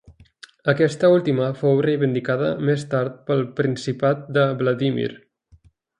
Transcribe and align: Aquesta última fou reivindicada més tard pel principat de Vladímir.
Aquesta 0.71 1.09
última 1.15 1.49
fou 1.59 1.77
reivindicada 1.87 2.49
més 2.71 2.85
tard 2.95 3.19
pel 3.29 3.45
principat 3.61 4.25
de 4.39 4.51
Vladímir. 4.63 5.11